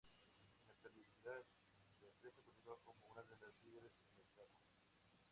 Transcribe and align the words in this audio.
En 0.49 0.65
la 0.67 0.73
actualidad 0.73 1.45
la 1.77 1.85
empresa 2.07 2.31
continúa 2.43 2.81
como 2.83 3.05
una 3.09 3.21
de 3.21 3.37
las 3.37 3.53
líderes 3.63 3.91
en 3.99 4.07
el 4.09 4.17
mercado. 4.17 4.57